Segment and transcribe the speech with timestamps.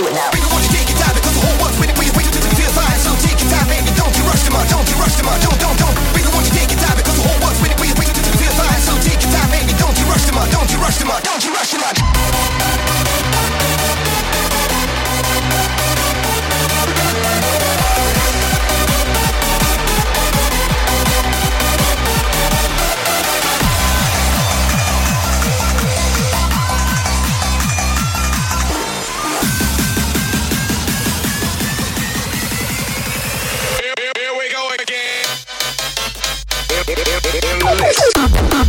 [0.00, 0.30] do it now.
[0.32, 2.12] People want you take your time because the whole world's waiting for you.
[2.16, 2.96] Wait until you feel fine.
[3.04, 3.92] So take your time, baby.
[3.92, 4.66] Don't you rush them out.
[4.72, 5.38] Don't you rush them out.
[5.44, 5.94] Don't, don't, don't.
[6.16, 7.94] Baby, won't you take your time because the whole world's waiting for you.
[8.00, 8.80] Wait until you feel fine.
[8.80, 9.76] So take your time, baby.
[9.76, 10.48] Don't you rush them out.
[10.48, 11.20] Don't you rush them out.
[11.20, 12.79] Don't you rush them out.
[38.20, 38.59] Thank you.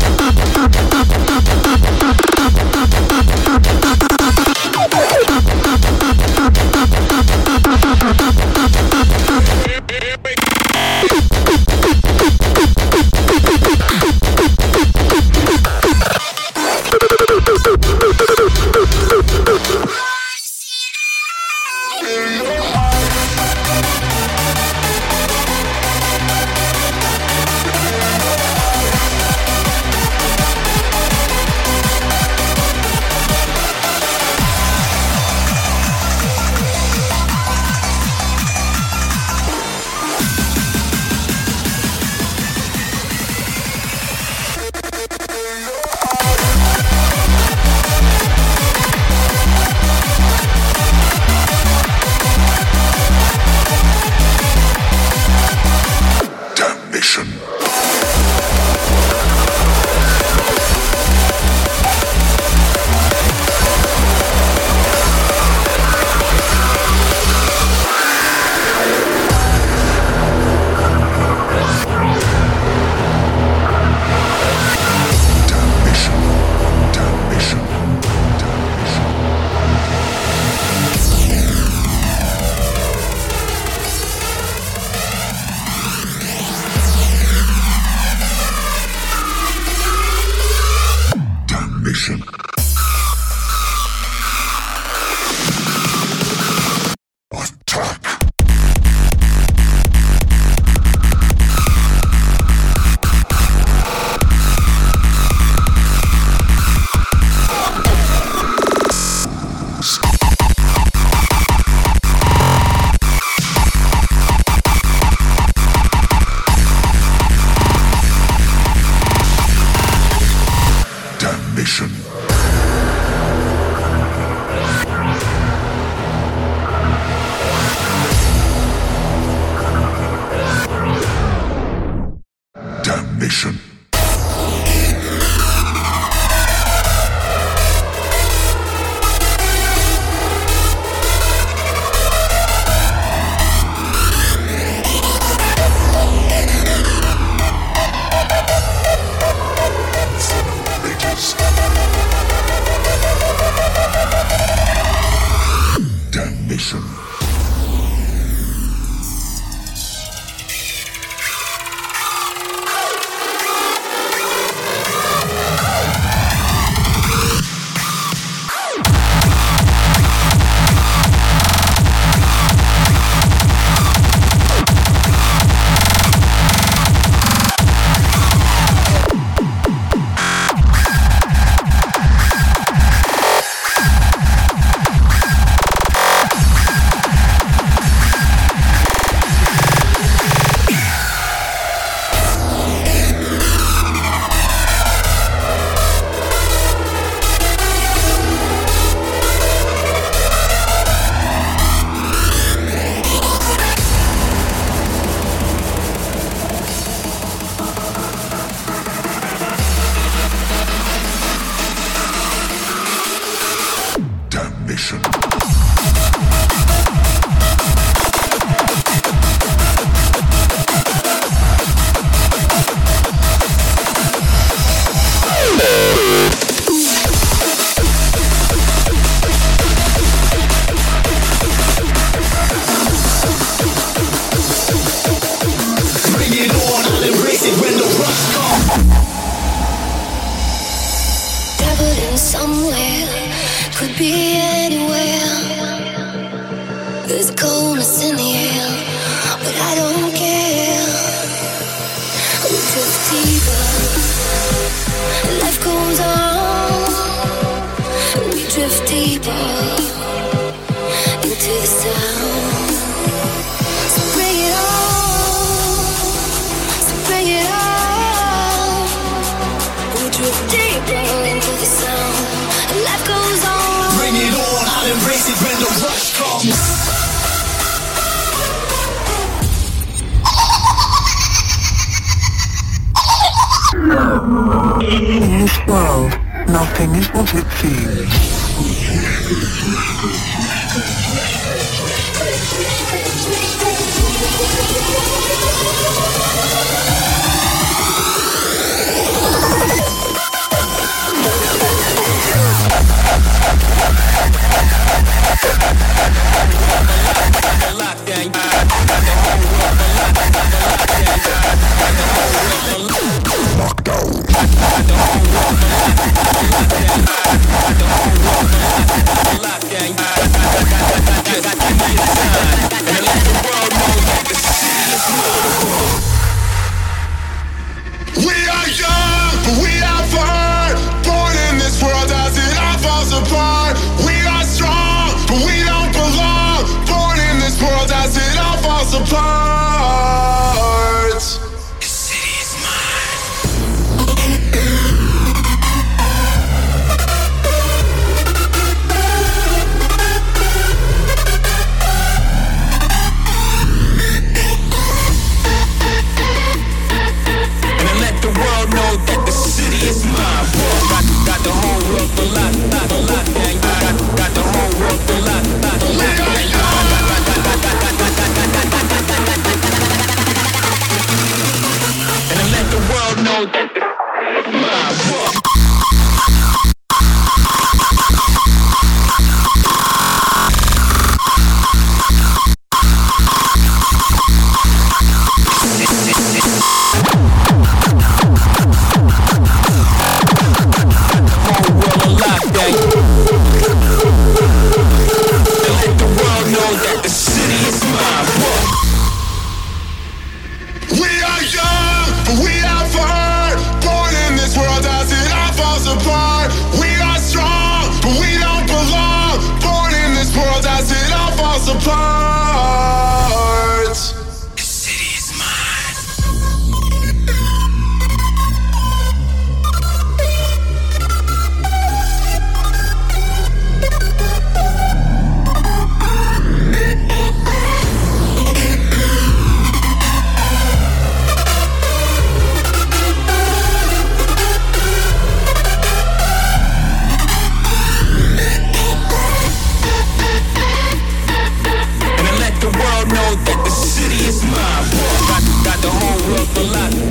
[446.42, 447.11] up a lot.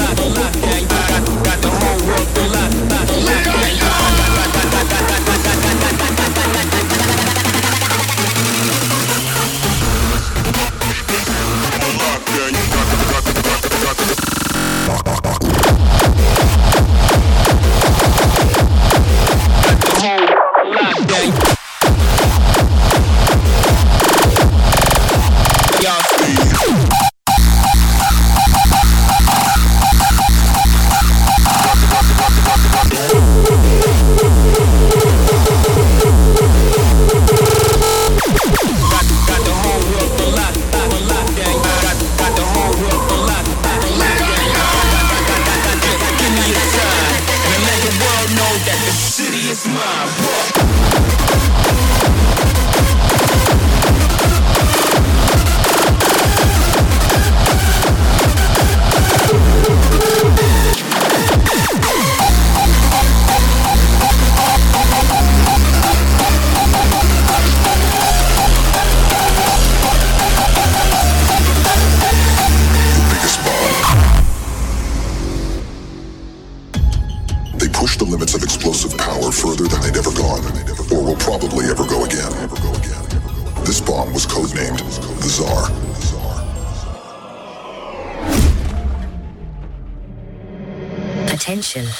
[91.71, 91.95] Attention.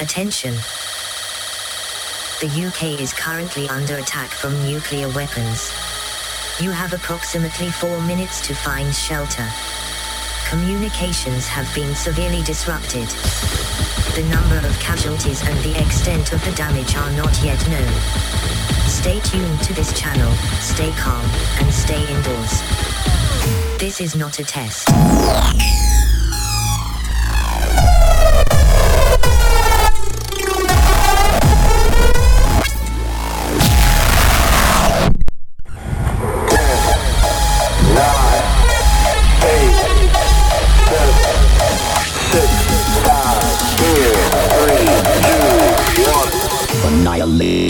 [0.00, 0.54] Attention.
[2.38, 5.72] The UK is currently under attack from nuclear weapons.
[6.60, 9.48] You have approximately four minutes to find shelter.
[10.48, 13.08] Communications have been severely disrupted.
[14.14, 17.92] The number of casualties and the extent of the damage are not yet known.
[18.86, 22.62] Stay tuned to this channel, stay calm, and stay indoors.
[23.80, 24.88] This is not a test.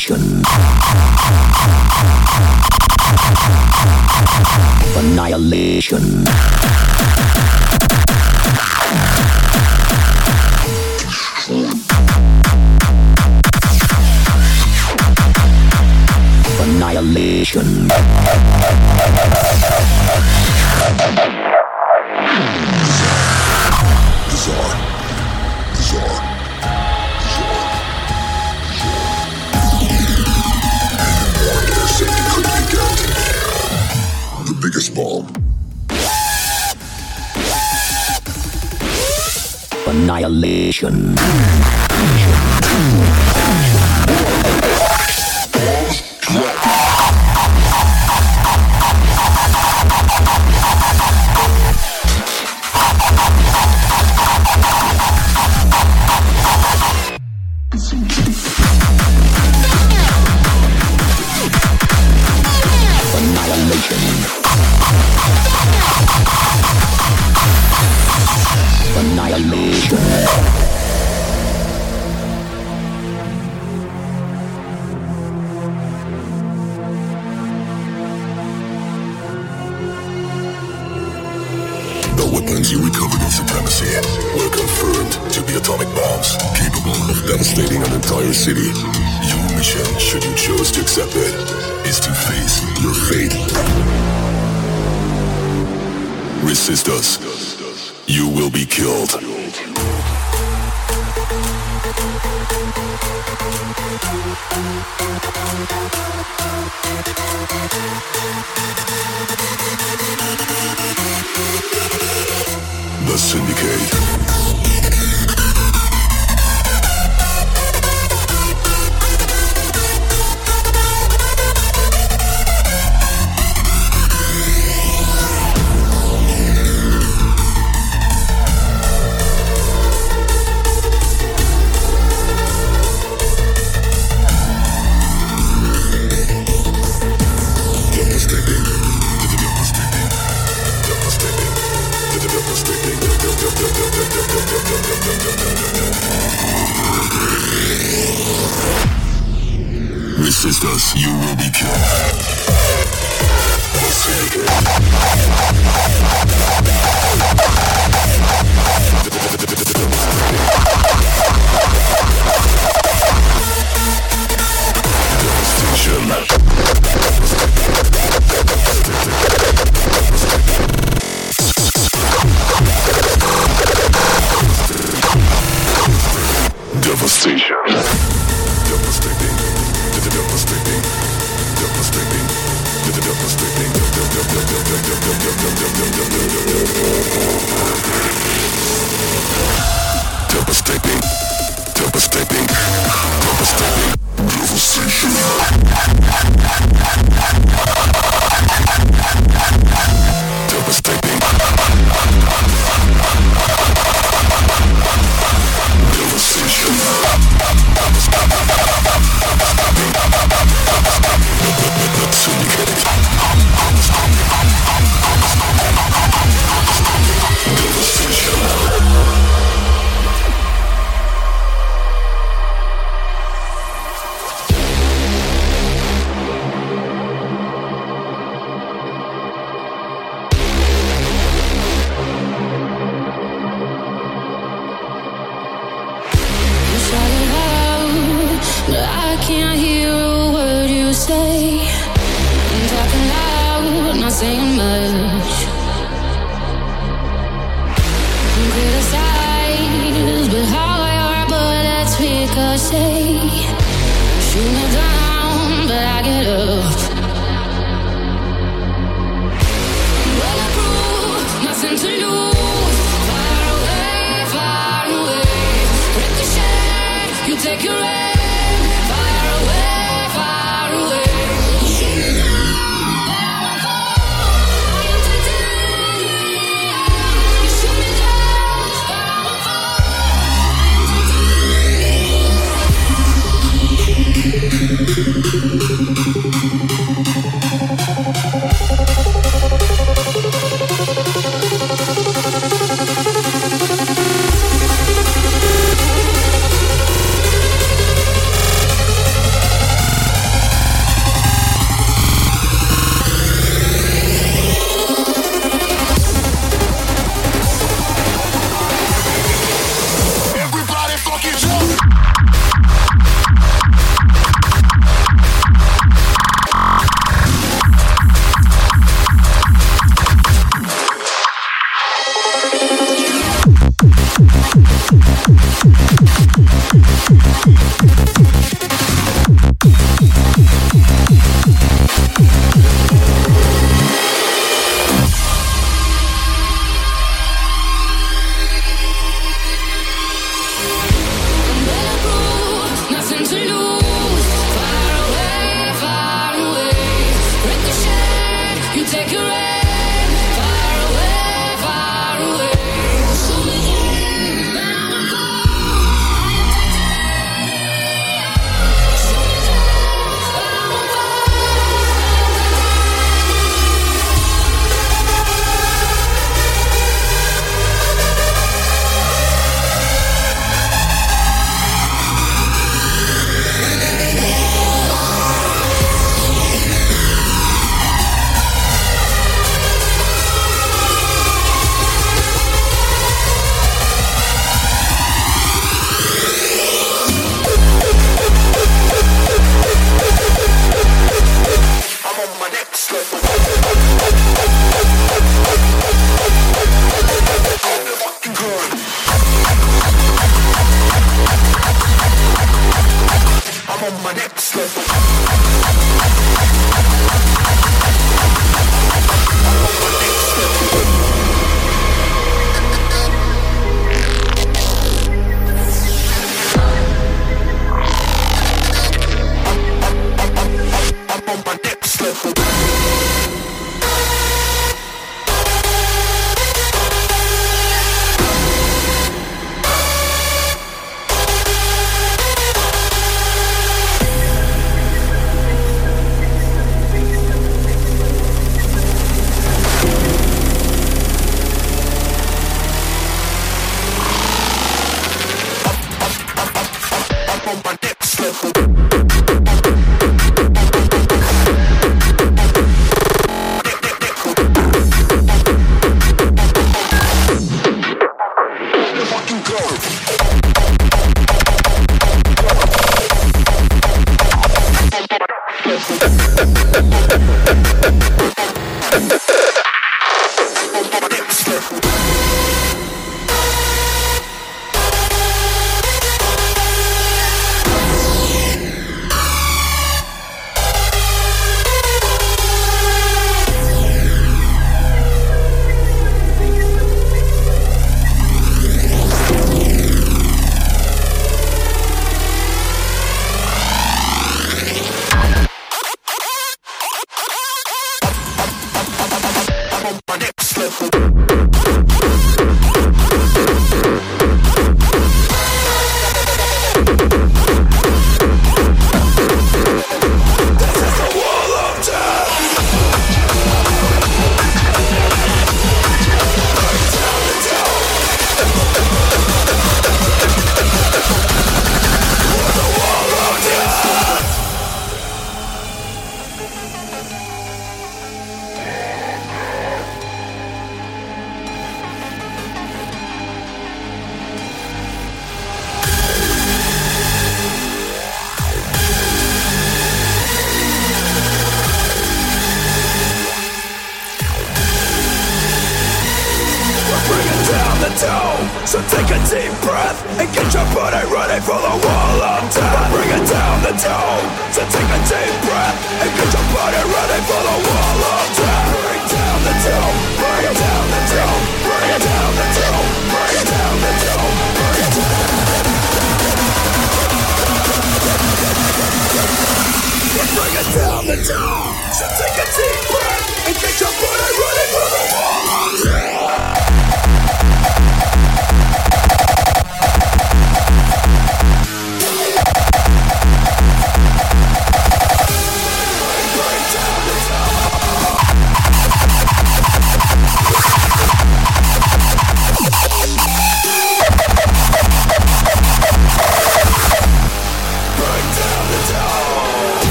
[0.00, 0.40] Annihilation.
[4.96, 6.69] Annihilation.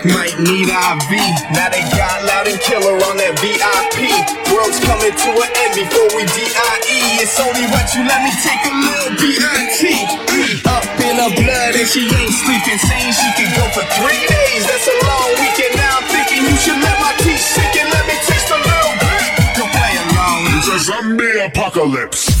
[0.00, 1.10] Might need IV.
[1.52, 4.08] Now they got loud and killer on that VIP.
[4.48, 7.20] World's coming to an end before we DIE.
[7.20, 9.80] It's only right you let me take a little BIT.
[9.84, 10.64] Mm.
[10.72, 12.80] Up in her blood and she ain't sleeping.
[12.80, 14.64] Saying she could go for three days.
[14.64, 15.76] That's a long weekend.
[15.76, 18.96] Now I'm thinking you should let my teeth sink and let me taste a little
[19.04, 19.28] bit.
[19.60, 20.48] Don't play along.
[20.56, 22.40] It's a zombie apocalypse.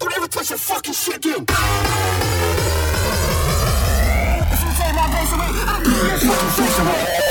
[0.31, 1.45] touch your fucking shit, again.
[4.51, 7.30] If you take my face away, I'll your fucking face away.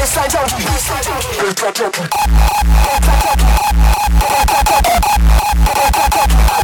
[0.00, 0.04] I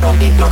[0.00, 0.46] don't need no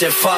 [0.00, 0.37] don't you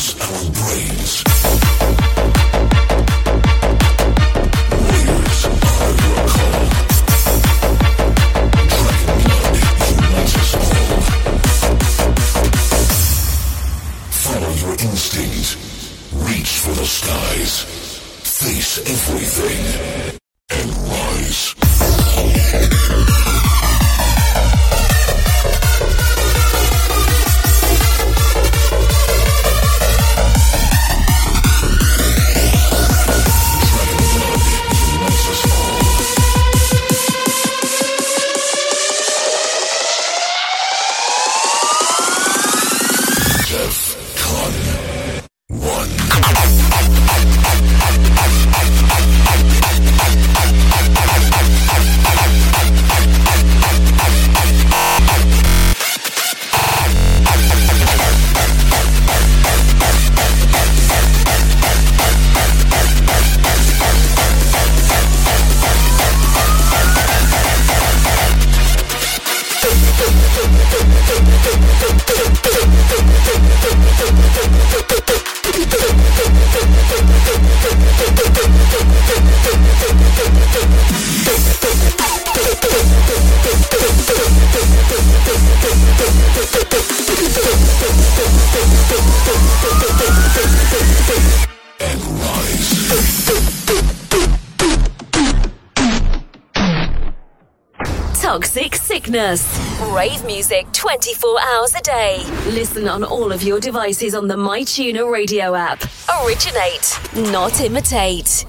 [0.00, 2.09] our brains.
[101.10, 102.22] 24 hours a day.
[102.50, 105.82] Listen on all of your devices on the MyTuner radio app.
[106.24, 106.98] Originate,
[107.32, 108.44] not imitate.